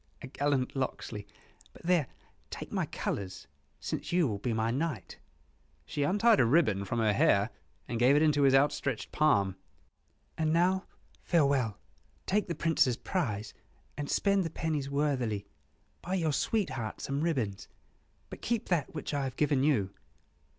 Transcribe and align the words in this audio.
"Oh, 0.03 0.17
a 0.23 0.27
gallant 0.29 0.75
Locksley! 0.75 1.27
But 1.73 1.83
there, 1.83 2.07
take 2.49 2.71
my 2.71 2.87
colors, 2.87 3.45
since 3.79 4.11
you 4.11 4.27
will 4.27 4.39
be 4.39 4.51
my 4.51 4.71
knight." 4.71 5.19
She 5.85 6.01
untied 6.01 6.39
a 6.39 6.45
ribbon 6.47 6.85
from 6.85 6.97
her 6.97 7.13
hair, 7.13 7.51
and 7.87 7.99
gave 7.99 8.15
it 8.15 8.23
into 8.23 8.41
his 8.41 8.55
outstretched 8.55 9.11
palm. 9.11 9.57
"And 10.39 10.51
now, 10.51 10.85
farewell; 11.21 11.77
take 12.25 12.47
the 12.47 12.55
Prince's 12.55 12.97
prize, 12.97 13.53
and 13.95 14.09
spend 14.09 14.43
the 14.43 14.49
pennies 14.49 14.89
worthily. 14.89 15.45
Buy 16.01 16.15
your 16.15 16.33
sweetheart 16.33 16.99
some 16.99 17.21
ribbons, 17.21 17.67
but 18.31 18.41
keep 18.41 18.69
that 18.69 18.95
which 18.95 19.13
I 19.13 19.25
have 19.25 19.35
given 19.35 19.61
you." 19.61 19.93